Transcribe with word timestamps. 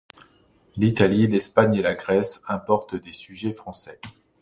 L'Italie, 0.77 1.27
l'Espagne 1.27 1.75
et 1.75 1.83
la 1.83 1.93
Grèce 1.93 2.41
importent 2.47 2.95
des 2.95 3.13
sujets 3.13 3.53
français. 3.53 4.01